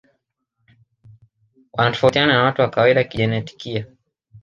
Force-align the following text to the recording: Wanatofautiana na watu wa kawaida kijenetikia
Wanatofautiana 1.73 2.33
na 2.33 2.43
watu 2.43 2.61
wa 2.61 2.69
kawaida 2.69 3.03
kijenetikia 3.03 3.85